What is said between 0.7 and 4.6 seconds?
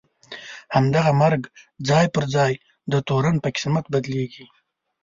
همدغه مرګ ځای پر ځای د تورن په قسمت بدلېږي.